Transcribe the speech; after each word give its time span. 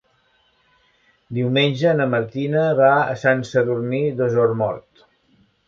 Diumenge 1.39 1.91
na 1.99 2.09
Martina 2.15 2.65
va 2.81 2.89
a 3.13 3.13
Sant 3.27 3.47
Sadurní 3.53 4.03
d'Osormort. 4.19 5.09